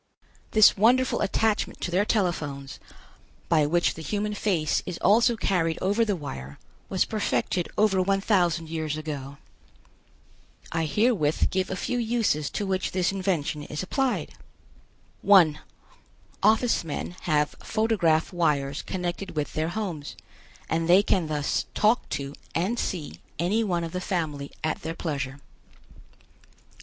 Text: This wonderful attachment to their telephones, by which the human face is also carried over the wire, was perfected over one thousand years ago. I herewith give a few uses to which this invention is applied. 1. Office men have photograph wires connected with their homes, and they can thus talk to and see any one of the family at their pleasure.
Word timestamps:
This 0.49 0.75
wonderful 0.75 1.21
attachment 1.21 1.79
to 1.81 1.91
their 1.91 2.05
telephones, 2.05 2.79
by 3.49 3.67
which 3.67 3.93
the 3.93 4.01
human 4.01 4.33
face 4.33 4.81
is 4.87 4.97
also 4.97 5.37
carried 5.37 5.77
over 5.79 6.03
the 6.03 6.15
wire, 6.15 6.57
was 6.89 7.05
perfected 7.05 7.69
over 7.77 8.01
one 8.01 8.19
thousand 8.19 8.67
years 8.69 8.97
ago. 8.97 9.37
I 10.71 10.85
herewith 10.85 11.51
give 11.51 11.69
a 11.69 11.75
few 11.75 11.99
uses 11.99 12.49
to 12.49 12.65
which 12.65 12.93
this 12.93 13.11
invention 13.11 13.61
is 13.61 13.83
applied. 13.83 14.31
1. 15.21 15.59
Office 16.41 16.83
men 16.83 17.15
have 17.29 17.53
photograph 17.61 18.33
wires 18.33 18.81
connected 18.81 19.35
with 19.35 19.53
their 19.53 19.69
homes, 19.69 20.15
and 20.67 20.89
they 20.89 21.03
can 21.03 21.27
thus 21.27 21.67
talk 21.75 22.09
to 22.09 22.33
and 22.55 22.79
see 22.79 23.21
any 23.37 23.63
one 23.63 23.83
of 23.83 23.91
the 23.91 24.01
family 24.01 24.51
at 24.63 24.81
their 24.81 24.95
pleasure. 24.95 25.39